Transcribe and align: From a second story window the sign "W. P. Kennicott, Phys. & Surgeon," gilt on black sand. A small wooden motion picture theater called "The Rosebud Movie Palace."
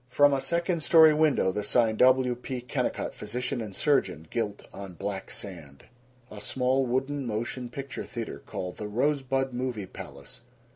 From 0.09 0.33
a 0.33 0.41
second 0.41 0.81
story 0.81 1.13
window 1.13 1.51
the 1.51 1.61
sign 1.63 1.95
"W. 1.97 2.33
P. 2.33 2.59
Kennicott, 2.61 3.13
Phys. 3.13 3.75
& 3.75 3.75
Surgeon," 3.75 4.25
gilt 4.31 4.65
on 4.73 4.95
black 4.95 5.29
sand. 5.29 5.83
A 6.31 6.41
small 6.41 6.87
wooden 6.87 7.23
motion 7.27 7.69
picture 7.69 8.03
theater 8.05 8.39
called 8.43 8.77
"The 8.77 8.87
Rosebud 8.87 9.53
Movie 9.53 9.85
Palace." 9.85 10.41